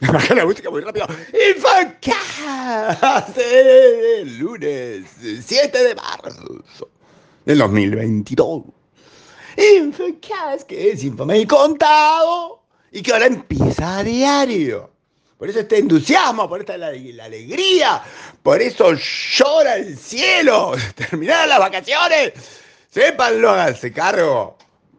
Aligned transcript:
Baja 0.12 0.34
la 0.34 0.44
música 0.46 0.70
muy 0.70 0.80
rápido. 0.80 1.06
Infocast 1.50 3.36
el 3.38 4.38
lunes 4.38 5.06
7 5.44 5.84
de 5.84 5.94
marzo 5.94 6.88
del 7.44 7.58
2022. 7.58 8.62
Infocast, 9.56 10.62
que 10.62 10.92
es 10.92 11.04
contado 11.46 12.59
y 12.92 13.02
que 13.02 13.12
ahora 13.12 13.26
empieza 13.26 13.98
a 13.98 14.04
diario. 14.04 14.90
Por 15.38 15.48
eso 15.48 15.60
este 15.60 15.78
entusiasmo, 15.78 16.48
por 16.48 16.60
esta 16.60 16.76
la, 16.76 16.92
la 16.92 17.24
alegría, 17.24 18.02
por 18.42 18.60
eso 18.60 18.92
llora 18.94 19.76
el 19.76 19.96
cielo. 19.96 20.72
Terminaron 20.94 21.48
las 21.48 21.58
vacaciones. 21.58 22.32
Sépanlo, 22.90 23.50
háganse 23.50 23.92
cargo. 23.92 24.58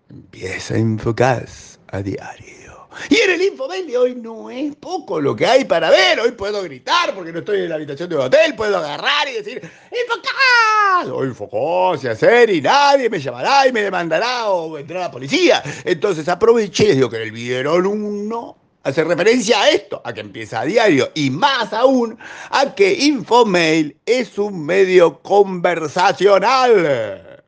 Empieza 0.09 0.77
Infocast 0.77 1.79
a 1.91 2.01
diario. 2.01 2.60
Y 3.09 3.17
en 3.17 3.31
el 3.31 3.41
Infomail 3.41 3.87
de 3.87 3.97
hoy 3.97 4.15
no 4.15 4.49
es 4.49 4.75
poco 4.75 5.21
lo 5.21 5.35
que 5.35 5.45
hay 5.45 5.65
para 5.65 5.89
ver. 5.89 6.19
Hoy 6.19 6.31
puedo 6.31 6.61
gritar 6.63 7.13
porque 7.15 7.31
no 7.31 7.39
estoy 7.39 7.61
en 7.61 7.69
la 7.69 7.75
habitación 7.75 8.09
de 8.09 8.17
hotel. 8.17 8.55
Puedo 8.55 8.77
agarrar 8.77 9.27
y 9.29 9.33
decir 9.33 9.61
¡Infocast! 9.91 11.11
O 11.11 11.23
Infocos 11.23 12.03
y 12.03 12.07
hacer 12.07 12.49
y 12.49 12.61
nadie 12.61 13.09
me 13.09 13.19
llamará 13.19 13.67
y 13.67 13.71
me 13.71 13.81
demandará 13.81 14.49
o 14.49 14.71
vendrá 14.71 15.01
la 15.01 15.11
policía. 15.11 15.63
Entonces 15.85 16.27
aproveché 16.27 16.95
digo 16.95 17.09
que 17.09 17.17
en 17.17 17.23
el 17.23 17.31
video 17.31 17.75
uno 17.75 18.57
hace 18.83 19.03
referencia 19.03 19.61
a 19.61 19.69
esto, 19.69 20.01
a 20.03 20.13
que 20.13 20.21
empieza 20.21 20.61
a 20.61 20.65
diario 20.65 21.11
y 21.13 21.29
más 21.29 21.71
aún 21.73 22.17
a 22.49 22.73
que 22.75 22.93
Infomail 22.93 23.95
es 24.05 24.37
un 24.37 24.65
medio 24.65 25.19
conversacional. 25.19 27.43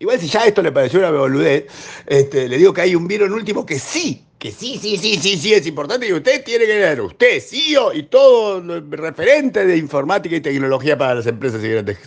Igual 0.00 0.20
si 0.20 0.28
ya 0.28 0.46
esto 0.46 0.62
le 0.62 0.72
pareció 0.72 1.00
una 1.00 1.10
boludez, 1.10 1.66
este, 2.06 2.48
le 2.48 2.56
digo 2.56 2.72
que 2.72 2.82
hay 2.82 2.94
un 2.94 3.08
virus 3.08 3.30
último 3.30 3.66
que 3.66 3.78
sí 3.78 4.24
que 4.38 4.52
sí, 4.52 4.78
sí, 4.80 4.96
sí, 4.96 5.16
sí, 5.16 5.36
sí, 5.36 5.52
es 5.52 5.66
importante 5.66 6.06
y 6.06 6.12
usted 6.12 6.44
tiene 6.44 6.66
que 6.66 6.74
leer, 6.74 7.00
usted, 7.00 7.40
CEO 7.40 7.92
y 7.92 8.04
todo 8.04 8.62
referente 8.90 9.66
de 9.66 9.76
informática 9.76 10.36
y 10.36 10.40
tecnología 10.40 10.96
para 10.96 11.16
las 11.16 11.26
empresas 11.26 11.62
y 11.64 11.68
grandes 11.68 11.98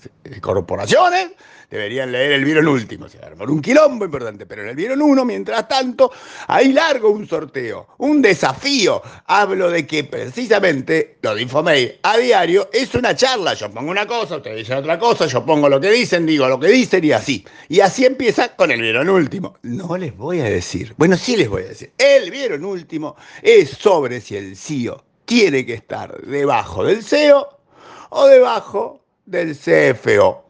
corporaciones, 0.42 1.32
deberían 1.72 2.12
leer 2.12 2.34
el 2.34 2.46
Vieron 2.46 2.68
último. 2.68 3.08
Se 3.08 3.18
armó 3.20 3.46
un 3.46 3.62
quilombo 3.62 4.06
importante, 4.06 4.46
pero 4.46 4.62
en 4.62 4.70
el 4.70 4.76
Vieron 4.76 5.02
uno, 5.02 5.26
mientras 5.26 5.68
tanto, 5.68 6.12
ahí 6.48 6.74
largo 6.74 7.10
un 7.10 7.28
sorteo, 7.28 7.88
un 7.98 8.22
desafío. 8.22 9.02
Hablo 9.26 9.72
de 9.72 9.88
que 9.88 10.04
precisamente 10.04 11.18
lo 11.22 11.34
de 11.34 11.44
Infomail 11.44 12.00
a 12.04 12.18
diario 12.18 12.70
es 12.74 12.94
una 12.94 13.16
charla. 13.16 13.54
Yo 13.54 13.72
pongo 13.72 13.90
una 13.90 14.06
cosa, 14.06 14.36
ustedes 14.36 14.58
dicen 14.58 14.78
otra 14.78 15.00
cosa, 15.00 15.26
yo 15.26 15.46
pongo 15.46 15.70
lo 15.70 15.80
que 15.80 15.90
dicen, 15.90 16.26
digo 16.26 16.48
lo 16.48 16.60
que 16.60 16.68
dicen 16.68 17.04
y 17.04 17.14
así. 17.14 17.46
Y 17.70 17.80
así 17.80 18.06
empieza 18.06 18.56
con 18.56 18.70
el 18.72 18.82
Vieron 18.82 19.10
último. 19.10 19.58
No 19.64 19.98
les 19.98 20.16
voy 20.16 20.42
a 20.42 20.46
decir, 20.46 20.94
bueno, 20.98 21.16
sí 21.16 21.38
les 21.38 21.48
voy 21.48 21.64
a 21.64 21.68
decir. 21.68 21.92
Vieron 22.30 22.66
último 22.66 23.16
es 23.42 23.72
sobre 23.72 24.22
si 24.22 24.38
el 24.38 24.56
CEO 24.56 25.04
tiene 25.26 25.66
que 25.66 25.76
estar 25.76 26.22
debajo 26.22 26.84
del 26.84 27.04
CEO 27.04 27.48
o 28.10 28.28
debajo 28.28 29.02
del 29.26 29.56
CFO 29.58 30.46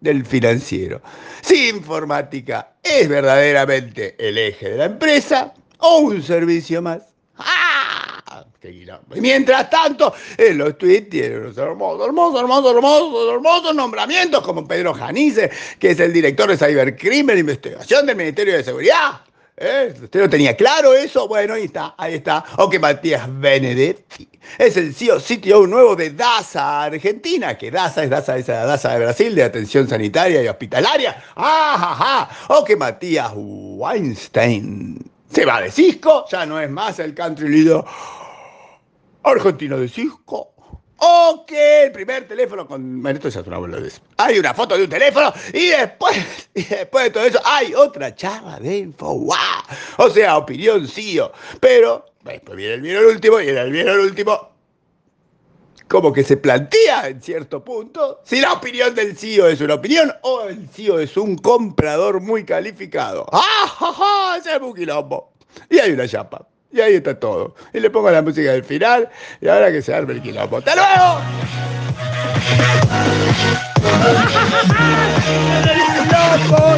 del 0.00 0.26
financiero. 0.26 1.00
Si 1.40 1.68
informática 1.68 2.74
es 2.82 3.08
verdaderamente 3.08 4.16
el 4.18 4.38
eje 4.38 4.70
de 4.70 4.76
la 4.76 4.84
empresa 4.86 5.54
o 5.78 5.98
un 5.98 6.22
servicio 6.22 6.82
más. 6.82 7.02
¡Ah! 7.36 7.88
Y 9.14 9.20
mientras 9.20 9.70
tanto, 9.70 10.12
en 10.36 10.58
los 10.58 10.76
tweets 10.76 11.08
tiene 11.08 11.38
unos 11.38 11.56
hermosos, 11.56 12.06
hermosos, 12.06 12.40
hermosos, 12.40 12.74
hermosos, 12.74 13.34
hermosos 13.34 13.74
nombramientos 13.74 14.42
como 14.42 14.66
Pedro 14.66 14.92
Janice, 14.94 15.50
que 15.78 15.90
es 15.90 16.00
el 16.00 16.12
director 16.12 16.50
de 16.50 16.56
Cybercrimen 16.56 17.36
e 17.36 17.40
Investigación 17.40 18.06
del 18.06 18.16
Ministerio 18.16 18.54
de 18.56 18.64
Seguridad. 18.64 19.22
¿Eh? 19.60 19.92
¿Usted 20.02 20.20
no 20.20 20.30
tenía 20.30 20.56
claro 20.56 20.94
eso? 20.94 21.26
Bueno, 21.26 21.54
ahí 21.54 21.64
está, 21.64 21.94
ahí 21.98 22.14
está. 22.14 22.44
O 22.58 22.70
que 22.70 22.78
Matías 22.78 23.26
Benedetti 23.28 24.28
es 24.56 24.76
el 24.76 24.94
CEO, 24.94 25.18
CTO 25.18 25.66
nuevo 25.66 25.96
de 25.96 26.10
DASA 26.10 26.84
Argentina, 26.84 27.58
que 27.58 27.70
DASA 27.70 28.04
es 28.04 28.10
DASA, 28.10 28.38
esa 28.38 28.64
DASA 28.64 28.92
de 28.92 28.98
Brasil, 29.00 29.34
de 29.34 29.42
atención 29.42 29.88
sanitaria 29.88 30.42
y 30.44 30.48
hospitalaria. 30.48 31.20
¡Ah, 31.34 32.30
O 32.48 32.64
que 32.64 32.76
Matías 32.76 33.32
Weinstein 33.34 35.10
se 35.32 35.44
va 35.44 35.60
de 35.60 35.72
Cisco, 35.72 36.24
ya 36.30 36.46
no 36.46 36.60
es 36.60 36.70
más 36.70 37.00
el 37.00 37.12
country 37.14 37.48
leader 37.48 37.82
argentino 39.24 39.76
de 39.78 39.88
Cisco. 39.88 40.54
Ok, 41.00 41.52
el 41.52 41.92
primer 41.92 42.26
teléfono 42.26 42.66
con. 42.66 43.00
Bueno, 43.00 43.18
esto 43.18 43.28
ya 43.28 43.40
es 43.40 43.46
una 43.46 43.58
boludez. 43.58 44.00
Hay 44.16 44.38
una 44.38 44.52
foto 44.52 44.76
de 44.76 44.82
un 44.82 44.90
teléfono 44.90 45.32
y 45.52 45.68
después, 45.68 46.50
después 46.54 47.04
de 47.04 47.10
todo 47.10 47.24
eso 47.24 47.40
hay 47.44 47.72
otra 47.72 48.14
chava 48.14 48.58
de 48.58 48.78
info. 48.78 49.14
¡Wow! 49.14 49.36
O 49.98 50.10
sea, 50.10 50.36
opinión 50.36 50.88
sí. 50.88 51.20
Pero 51.60 52.04
después 52.24 52.56
viene 52.56 52.74
el 52.74 52.80
bien 52.80 52.96
el 52.96 53.04
último 53.04 53.40
y 53.40 53.48
en 53.48 53.58
el 53.58 53.70
bien 53.70 53.86
el 53.86 54.00
último. 54.00 54.50
Como 55.86 56.12
que 56.12 56.24
se 56.24 56.36
plantea 56.36 57.08
en 57.08 57.22
cierto 57.22 57.64
punto 57.64 58.20
si 58.24 58.40
la 58.40 58.52
opinión 58.52 58.94
del 58.94 59.16
CEO 59.16 59.48
es 59.48 59.60
una 59.60 59.74
opinión 59.74 60.12
o 60.22 60.42
el 60.42 60.68
CEO 60.68 60.98
es 60.98 61.16
un 61.16 61.36
comprador 61.38 62.20
muy 62.20 62.44
calificado. 62.44 63.24
¡Ah, 63.32 63.68
ja, 63.68 63.92
ja! 63.92 64.36
Ese 64.36 64.56
es 64.56 64.60
un 64.60 64.74
quilombo. 64.74 65.32
Y 65.70 65.78
hay 65.78 65.92
una 65.92 66.08
chapa. 66.08 66.46
Y 66.70 66.80
ahí 66.80 66.94
está 66.94 67.18
todo. 67.18 67.54
Y 67.72 67.80
le 67.80 67.90
pongo 67.90 68.10
la 68.10 68.22
música 68.22 68.52
del 68.52 68.64
final 68.64 69.08
y 69.40 69.48
ahora 69.48 69.72
que 69.72 69.80
se 69.82 69.94
arme 69.94 70.12
el 70.14 70.22
quilombo. 70.22 70.58
¡Hasta 70.58 70.74
luego! 70.74 71.20